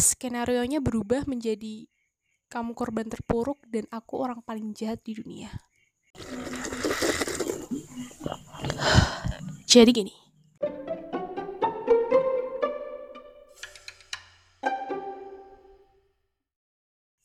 [0.00, 1.86] skenario nya berubah menjadi
[2.50, 5.52] kamu korban terpuruk dan aku orang paling jahat di dunia.
[9.70, 10.14] Jadi gini.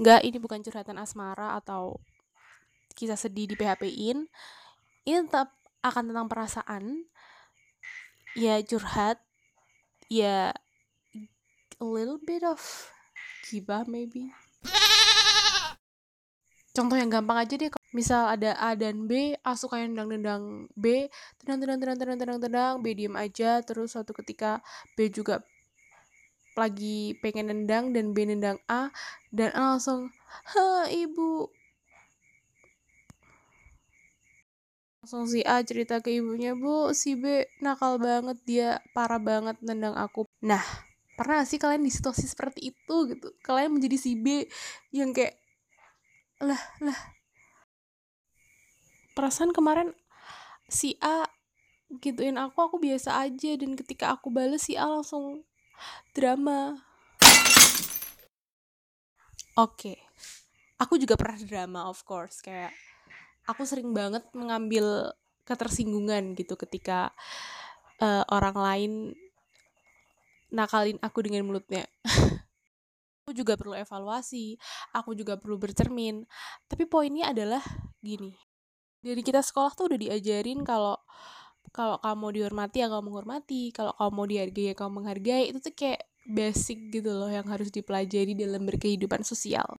[0.00, 2.00] Enggak, ini bukan curhatan asmara atau
[2.96, 4.24] kisah sedih di PHP-in.
[5.04, 5.52] Ini tetap
[5.84, 7.04] akan tentang perasaan.
[8.32, 9.20] Ya curhat.
[10.08, 10.56] Ya
[11.80, 12.60] a little bit of
[13.48, 14.28] gibah maybe.
[16.76, 21.10] Contoh yang gampang aja deh misal ada A dan B A suka yang nendang-nendang B
[21.42, 23.58] tenang tenang tenang tenang tenang tenang B diem aja.
[23.64, 24.62] Terus suatu ketika
[24.94, 25.42] B juga
[26.54, 28.92] lagi pengen nendang dan B nendang A
[29.34, 30.12] dan A langsung
[30.54, 31.48] ha ibu.
[35.00, 39.96] Langsung si A cerita ke ibunya bu si B nakal banget dia parah banget nendang
[39.96, 40.28] aku.
[40.44, 40.89] Nah
[41.20, 43.28] pernah sih kalian di situasi seperti itu gitu?
[43.44, 44.48] Kalian menjadi si B
[44.88, 45.36] yang kayak
[46.40, 46.96] lah lah.
[49.12, 49.92] Perasaan kemarin
[50.64, 51.28] si A
[52.00, 53.52] gituin aku aku biasa aja.
[53.60, 55.44] Dan ketika aku bales si A langsung
[56.16, 56.80] drama.
[59.60, 59.92] Oke.
[59.92, 59.98] Okay.
[60.80, 62.40] aku juga pernah drama of course.
[62.40, 62.72] Kayak
[63.44, 65.12] aku sering banget mengambil
[65.44, 67.12] ketersinggungan gitu ketika
[68.00, 68.92] uh, orang lain
[70.50, 71.86] nakalin aku dengan mulutnya
[73.30, 74.58] aku juga perlu evaluasi,
[74.90, 76.26] aku juga perlu bercermin.
[76.66, 77.62] Tapi poinnya adalah
[78.02, 78.34] gini.
[78.98, 80.98] Dari kita sekolah tuh udah diajarin kalau
[81.70, 85.44] kalau kamu dihormati ya kamu menghormati, kalau kamu mau dihargai ya kamu menghargai.
[85.54, 89.78] Itu tuh kayak basic gitu loh yang harus dipelajari dalam berkehidupan sosial.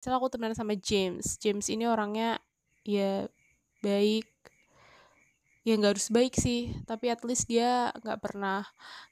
[0.00, 1.36] Misalnya aku temenan sama James.
[1.36, 2.40] James ini orangnya
[2.80, 3.28] ya
[3.84, 4.24] baik,
[5.66, 8.62] ya nggak harus baik sih tapi at least dia nggak pernah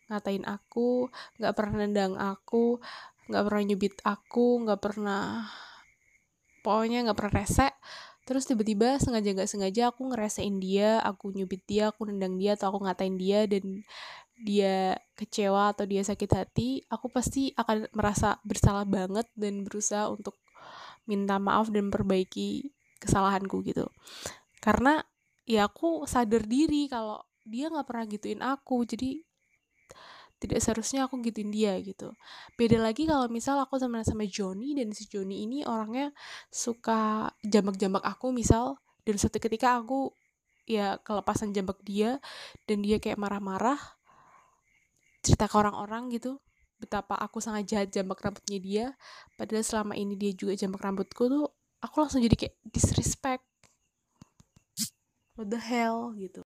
[0.06, 1.10] ngatain aku
[1.42, 2.78] nggak pernah nendang aku
[3.26, 5.50] nggak pernah nyubit aku nggak pernah
[6.64, 7.68] pokoknya nggak pernah rese.
[8.24, 12.72] Terus tiba-tiba sengaja nggak sengaja aku ngeresein dia aku nyubit dia aku nendang dia atau
[12.72, 13.84] aku ngatain dia dan
[14.40, 20.34] dia kecewa atau dia sakit hati aku pasti akan merasa bersalah banget dan berusaha untuk
[21.04, 23.92] minta maaf dan perbaiki kesalahanku gitu.
[24.64, 25.04] Karena
[25.44, 29.20] ya aku sadar diri kalau dia nggak pernah gituin aku jadi
[30.40, 32.12] tidak seharusnya aku gituin dia gitu.
[32.58, 36.12] Beda lagi kalau misal aku teman sama Joni dan si Joni ini orangnya
[36.52, 38.76] suka jambak-jambak aku misal
[39.08, 40.12] dan suatu ketika aku
[40.68, 42.20] ya kelepasan jambak dia
[42.68, 43.80] dan dia kayak marah-marah
[45.24, 46.40] cerita ke orang-orang gitu
[46.80, 48.86] betapa aku sangat jahat jambak rambutnya dia
[49.40, 51.48] padahal selama ini dia juga jambak rambutku tuh
[51.80, 53.44] aku langsung jadi kayak disrespect
[55.34, 56.42] what the hell gitu.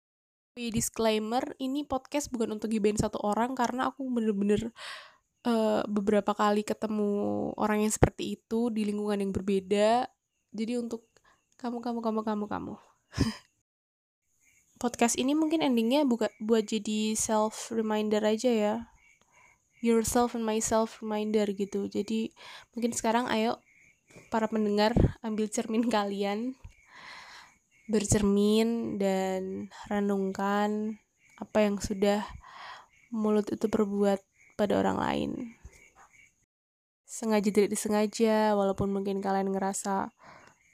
[0.58, 4.74] Disclaimer ini podcast bukan untuk gibain satu orang karena aku bener-bener
[5.46, 10.10] uh, beberapa kali ketemu orang yang seperti itu di lingkungan yang berbeda.
[10.50, 11.06] Jadi untuk
[11.62, 12.74] kamu kamu kamu kamu kamu.
[14.82, 18.76] Podcast ini mungkin endingnya buka, buat jadi self reminder aja ya.
[19.82, 21.90] Yourself and myself reminder gitu.
[21.90, 22.34] Jadi
[22.74, 23.62] mungkin sekarang ayo
[24.30, 26.58] para pendengar ambil cermin kalian
[27.88, 31.00] bercermin dan renungkan
[31.40, 32.24] apa yang sudah
[33.10, 34.20] mulut itu berbuat
[34.60, 35.32] pada orang lain.
[37.08, 40.12] Sengaja tidak disengaja, walaupun mungkin kalian ngerasa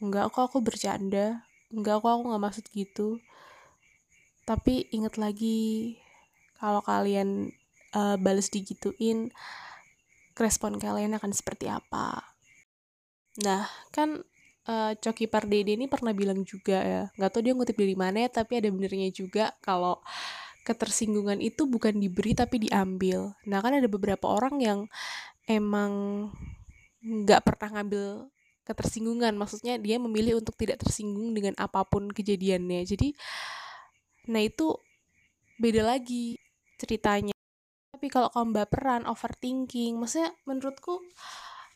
[0.01, 3.22] enggak kok aku bercanda, enggak kok aku nggak maksud gitu.
[4.44, 5.95] Tapi ingat lagi
[6.57, 7.53] kalau kalian
[7.94, 9.30] uh, balas digituin,
[10.34, 12.34] respon kalian akan seperti apa.
[13.45, 14.25] Nah, kan
[14.68, 18.29] uh, Coki Pardede ini pernah bilang juga ya nggak tahu dia ngutip dari mana ya
[18.31, 20.00] tapi ada benernya juga kalau
[20.63, 23.35] ketersinggungan itu bukan diberi tapi diambil.
[23.46, 24.79] Nah kan ada beberapa orang yang
[25.46, 25.91] emang
[27.03, 28.31] nggak pernah ngambil
[28.63, 29.35] ketersinggungan.
[29.35, 32.88] Maksudnya dia memilih untuk tidak tersinggung dengan apa pun kejadiannya.
[32.88, 33.12] Jadi
[34.31, 34.80] nah itu
[35.59, 36.40] beda lagi
[36.80, 37.35] ceritanya.
[37.91, 41.03] Tapi kalau kamu baperan overthinking maksudnya menurutku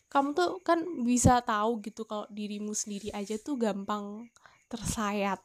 [0.07, 4.31] kamu tuh kan bisa tahu gitu kalau dirimu sendiri aja tuh gampang
[4.71, 5.39] tersayat.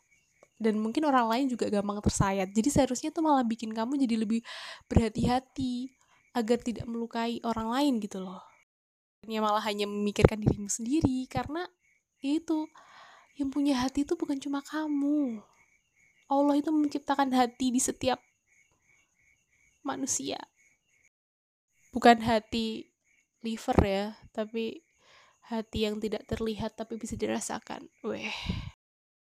[0.63, 2.55] Dan mungkin orang lain juga gampang tersayat.
[2.55, 4.47] Jadi seharusnya tuh malah bikin kamu jadi lebih
[4.87, 5.91] berhati-hati
[6.39, 8.39] agar tidak melukai orang lain gitu loh.
[9.27, 11.67] Ya malah hanya memikirkan dirimu sendiri karena
[12.23, 12.71] itu
[13.35, 15.43] yang punya hati itu bukan cuma kamu.
[16.31, 18.23] Allah itu menciptakan hati di setiap
[19.83, 20.39] manusia.
[21.91, 22.92] Bukan hati
[23.43, 24.83] liver ya tapi
[25.51, 28.31] hati yang tidak terlihat tapi bisa dirasakan weh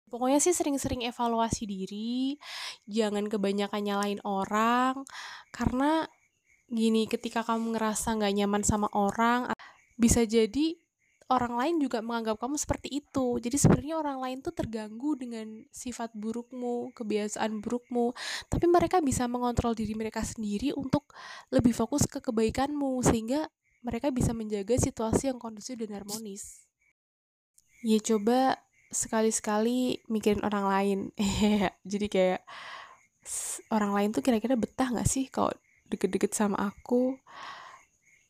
[0.08, 2.40] pokoknya sih sering-sering evaluasi diri
[2.88, 5.04] jangan kebanyakan nyalain orang
[5.52, 6.08] karena
[6.72, 9.52] gini ketika kamu ngerasa nggak nyaman sama orang
[10.00, 10.76] bisa jadi
[11.30, 13.42] orang lain juga menganggap kamu seperti itu.
[13.42, 18.14] Jadi sebenarnya orang lain tuh terganggu dengan sifat burukmu, kebiasaan burukmu,
[18.46, 21.10] tapi mereka bisa mengontrol diri mereka sendiri untuk
[21.50, 23.50] lebih fokus ke kebaikanmu sehingga
[23.86, 26.66] mereka bisa menjaga situasi yang kondusif dan harmonis.
[27.86, 28.58] Ya coba
[28.90, 31.00] sekali-sekali mikirin orang lain.
[31.92, 32.42] Jadi kayak
[33.70, 35.54] orang lain tuh kira-kira betah gak sih kalau
[35.86, 37.22] deket-deket sama aku?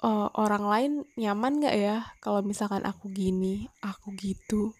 [0.06, 4.76] uh, orang lain nyaman gak ya kalau misalkan aku gini, aku gitu.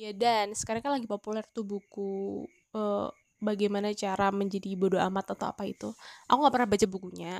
[0.00, 2.42] Ya dan sekarang kan lagi populer tuh buku
[2.74, 5.94] uh, bagaimana cara menjadi bodoh amat atau apa itu.
[6.26, 7.36] Aku nggak pernah baca bukunya,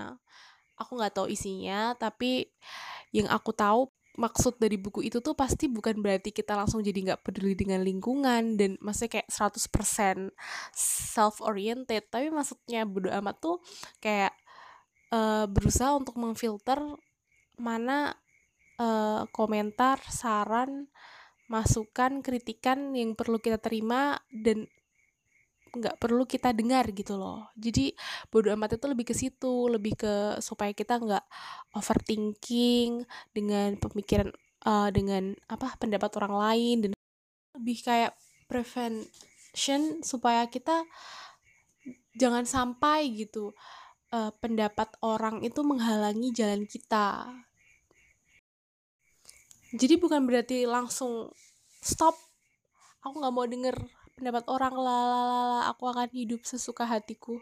[0.76, 2.48] aku nggak tahu isinya, tapi
[3.12, 7.24] yang aku tahu maksud dari buku itu tuh pasti bukan berarti kita langsung jadi nggak
[7.24, 10.36] peduli dengan lingkungan dan maksudnya kayak 100%
[10.76, 13.56] self oriented tapi maksudnya bodo amat tuh
[14.04, 14.36] kayak
[15.16, 16.76] uh, berusaha untuk memfilter
[17.56, 18.12] mana
[18.76, 20.92] uh, komentar, saran,
[21.48, 24.68] masukan, kritikan yang perlu kita terima dan
[25.72, 27.48] nggak perlu kita dengar gitu loh.
[27.56, 27.96] Jadi
[28.28, 30.14] bodo amat itu lebih ke situ, lebih ke
[30.44, 31.24] supaya kita nggak
[31.72, 34.28] overthinking dengan pemikiran
[34.68, 36.90] uh, dengan apa pendapat orang lain dan
[37.56, 38.12] lebih kayak
[38.48, 40.84] prevention supaya kita
[42.20, 43.56] jangan sampai gitu
[44.12, 47.32] uh, pendapat orang itu menghalangi jalan kita.
[49.72, 51.32] Jadi bukan berarti langsung
[51.80, 52.12] stop.
[53.02, 53.76] Aku nggak mau denger
[54.16, 55.68] pendapat orang lalala.
[55.72, 57.40] Aku akan hidup sesuka hatiku.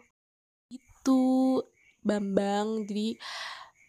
[0.71, 1.61] Itu
[2.01, 2.89] Bambang.
[2.89, 3.19] Jadi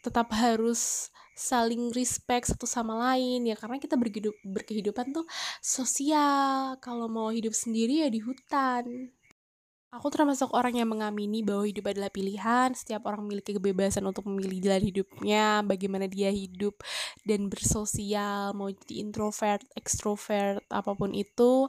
[0.04, 5.24] tetap harus saling respect satu sama lain ya karena kita berhidup berkehidupan tuh
[5.64, 9.10] sosial kalau mau hidup sendiri ya di hutan
[9.92, 14.64] Aku termasuk orang yang mengamini bahwa hidup adalah pilihan, setiap orang memiliki kebebasan untuk memilih
[14.64, 16.80] jalan hidupnya, bagaimana dia hidup
[17.28, 21.68] dan bersosial, mau jadi introvert, ekstrovert, apa pun itu.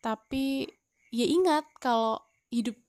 [0.00, 0.72] Tapi
[1.12, 2.80] ya ingat kalau hidup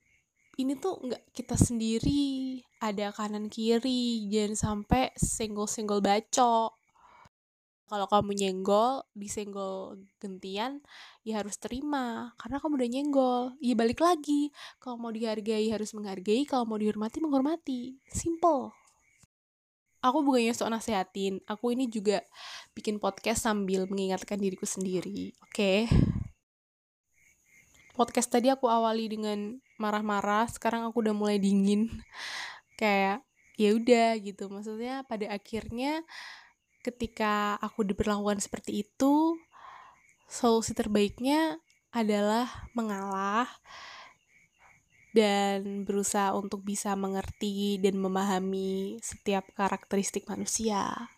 [0.56, 6.81] ini tuh nggak kita sendiri, ada kanan kiri, jangan sampai senggol-senggol bacok
[7.92, 10.80] kalau kamu nyenggol disenggol gentian
[11.28, 12.32] ya harus terima.
[12.40, 14.48] Karena kamu udah nyenggol ya balik lagi.
[14.80, 16.48] Kalau mau dihargai harus menghargai.
[16.48, 18.00] Kalau mau dihormati menghormati.
[18.08, 18.72] Simple.
[20.00, 21.44] Aku bukannya sok nasehatin.
[21.52, 22.24] Aku ini juga
[22.72, 25.36] bikin podcast sambil mengingatkan diriku sendiri.
[25.44, 25.52] Oke?
[25.52, 25.80] Okay?
[27.92, 30.48] podcast tadi aku awali dengan marah-marah.
[30.48, 31.92] Sekarang aku udah mulai dingin.
[32.80, 33.22] Kayak
[33.60, 34.48] ya udah gitu.
[34.48, 36.02] Maksudnya pada akhirnya
[36.82, 39.38] ketika aku diperlakukan seperti itu,
[40.26, 41.62] solusi terbaiknya
[41.94, 43.48] adalah mengalah
[45.12, 51.12] dan berusaha untuk bisa mengerti dan memahami setiap karakteristik manusia.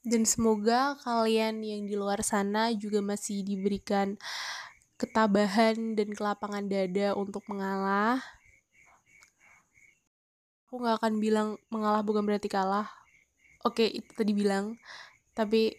[0.00, 4.16] Dan semoga kalian yang di luar sana juga masih diberikan
[4.96, 8.22] ketabahan dan kelapangan dada untuk mengalah.
[10.70, 12.86] Aku gak akan bilang mengalah bukan berarti kalah,
[13.64, 14.76] oke okay, itu tadi bilang.
[15.36, 15.72] Tapi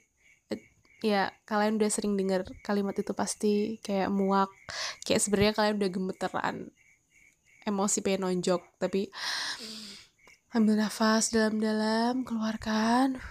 [1.02, 4.54] ya kalian udah sering dengar kalimat itu pasti kayak muak.
[5.02, 6.58] Kayak sebenarnya kalian udah gemeteran.
[7.62, 9.10] Emosi pengen nonjok tapi
[10.54, 13.22] ambil nafas dalam-dalam keluarkan.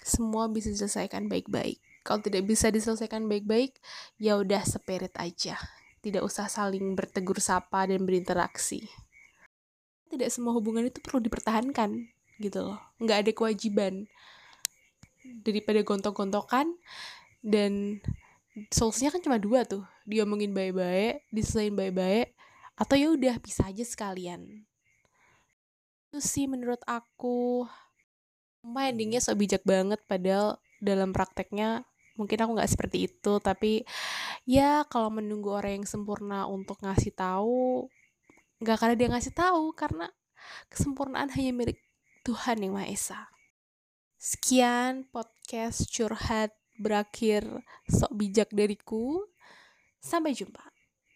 [0.00, 1.80] Semua bisa diselesaikan baik-baik.
[2.00, 3.76] Kalau tidak bisa diselesaikan baik-baik
[4.16, 5.60] ya udah spirit aja.
[6.00, 8.88] Tidak usah saling bertegur sapa dan berinteraksi
[10.10, 12.10] tidak semua hubungan itu perlu dipertahankan
[12.42, 12.78] gitu loh.
[12.98, 13.94] Nggak ada kewajiban
[15.46, 16.74] daripada gontok-gontokan
[17.40, 18.02] dan
[18.74, 19.86] solusinya kan cuma dua tuh.
[20.04, 22.34] Diomongin baik-baik diselesain baik-baik
[22.74, 24.66] atau ya udah bisa aja sekalian.
[26.10, 27.68] Itu sih menurut aku.
[28.66, 31.86] Endingnya so bijak banget padahal dalam prakteknya
[32.18, 33.38] mungkin aku nggak seperti itu.
[33.38, 33.86] Tapi
[34.48, 37.86] ya kalau menunggu orang yang sempurna untuk ngasih tahu
[38.60, 40.12] nggak karena dia ngasih tahu karena
[40.68, 41.80] kesempurnaan hanya milik
[42.24, 43.20] Tuhan Yang Maha Esa.
[44.20, 47.44] Sekian podcast curhat berakhir
[47.88, 49.24] sok bijak dariku.
[50.00, 50.79] Sampai jumpa.